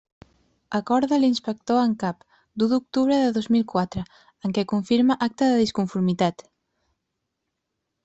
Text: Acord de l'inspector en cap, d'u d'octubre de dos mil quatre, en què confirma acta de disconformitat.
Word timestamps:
Acord 0.77 1.11
de 1.11 1.19
l'inspector 1.23 1.81
en 1.81 1.93
cap, 2.05 2.25
d'u 2.63 2.71
d'octubre 2.73 3.21
de 3.25 3.29
dos 3.37 3.51
mil 3.57 3.67
quatre, 3.75 4.05
en 4.45 4.59
què 4.59 4.67
confirma 4.75 5.23
acta 5.29 5.55
de 5.55 5.63
disconformitat. 5.65 6.47